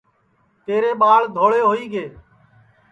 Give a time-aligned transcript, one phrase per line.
[0.65, 2.05] تیرے ٻاݪ دھوڑے ہوئی گے